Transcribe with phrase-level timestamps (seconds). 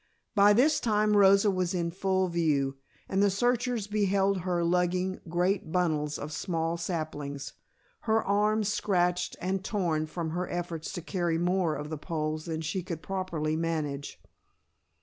[0.33, 5.71] By this time Rosa was in full view, and the searchers beheld her lugging great
[5.71, 7.53] bundles of young saplings,
[8.09, 12.61] her arms scratched and torn from her efforts to carry more of the poles than
[12.61, 14.19] she could properly manage.